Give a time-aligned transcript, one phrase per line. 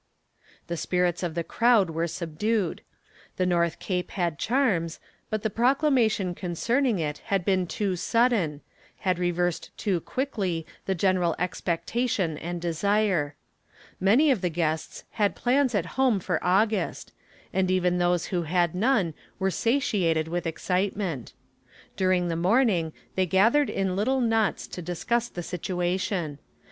[0.65, 2.81] The spirits of the crowd were subdued.
[3.37, 8.61] The North Cape had charms, but the proclamation concerning it had been too sudden
[9.01, 13.35] had reversed too quickly the general expectation and desire.
[13.99, 17.11] Many of the guests had plans at home for August,
[17.53, 21.33] and even those who had none were satiated with excitement.
[21.95, 26.39] During the morning they gathered in little knots to discuss the situation.